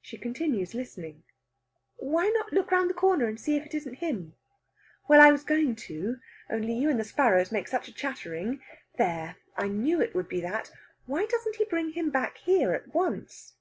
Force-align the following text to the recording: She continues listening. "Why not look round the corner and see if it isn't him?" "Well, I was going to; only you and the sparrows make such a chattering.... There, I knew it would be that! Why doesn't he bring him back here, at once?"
She 0.00 0.16
continues 0.16 0.74
listening. 0.74 1.24
"Why 1.96 2.30
not 2.30 2.54
look 2.54 2.70
round 2.70 2.88
the 2.88 2.94
corner 2.94 3.26
and 3.26 3.38
see 3.38 3.54
if 3.54 3.66
it 3.66 3.74
isn't 3.74 3.96
him?" 3.96 4.32
"Well, 5.10 5.20
I 5.20 5.30
was 5.30 5.44
going 5.44 5.76
to; 5.76 6.20
only 6.48 6.72
you 6.72 6.88
and 6.88 6.98
the 6.98 7.04
sparrows 7.04 7.52
make 7.52 7.68
such 7.68 7.86
a 7.86 7.92
chattering.... 7.92 8.62
There, 8.96 9.36
I 9.58 9.68
knew 9.68 10.00
it 10.00 10.14
would 10.14 10.26
be 10.30 10.40
that! 10.40 10.72
Why 11.04 11.26
doesn't 11.26 11.56
he 11.56 11.66
bring 11.66 11.90
him 11.90 12.08
back 12.08 12.38
here, 12.38 12.72
at 12.72 12.94
once?" 12.94 13.56